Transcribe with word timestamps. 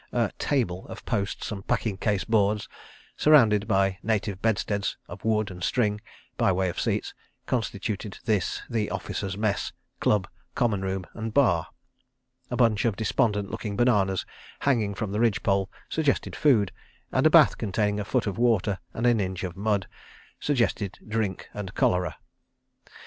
A 0.13 0.31
"table" 0.39 0.87
of 0.87 1.05
posts 1.05 1.51
and 1.51 1.67
packing 1.67 1.95
case 1.95 2.23
boards, 2.23 2.67
surrounded 3.15 3.67
by 3.67 3.99
native 4.01 4.41
bedsteads 4.41 4.97
of 5.07 5.23
wood 5.23 5.51
and 5.51 5.63
string—by 5.63 6.51
way 6.51 6.69
of 6.69 6.79
seats—constituted 6.79 8.17
this, 8.25 8.63
the 8.67 8.89
Officers' 8.89 9.37
Mess, 9.37 9.73
Club, 9.99 10.27
Common 10.55 10.81
Room 10.81 11.05
and 11.13 11.31
Bar. 11.35 11.67
A 12.49 12.57
bunch 12.57 12.83
of 12.83 12.95
despondent 12.95 13.51
looking 13.51 13.77
bananas 13.77 14.25
hanging 14.61 14.95
from 14.95 15.11
the 15.11 15.19
ridge 15.19 15.43
pole 15.43 15.69
suggested 15.87 16.35
food, 16.35 16.71
and 17.11 17.27
a 17.27 17.29
bath 17.29 17.59
containing 17.59 17.99
a 17.99 18.03
foot 18.03 18.25
of 18.25 18.39
water 18.39 18.79
and 18.95 19.05
an 19.05 19.19
inch 19.19 19.43
of 19.43 19.55
mud 19.55 19.87
suggested 20.39 20.97
drink 21.07 21.47
and 21.53 21.75
cholera. 21.75 22.17